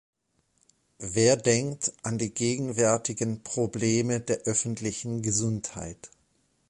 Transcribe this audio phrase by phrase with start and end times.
[0.97, 6.09] Wer denkt an die gegenwärtigen Probleme der öffentlichen Gesundheit?